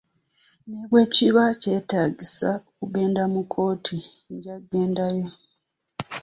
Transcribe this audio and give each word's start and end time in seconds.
Ne 0.67 0.79
bwe 0.89 1.03
kinaaba 1.13 1.47
kitegeeza 1.61 2.49
kugenda 2.77 3.23
mu 3.33 3.41
kkooti, 3.45 3.97
nja 4.33 4.55
kugendayo. 4.63 5.27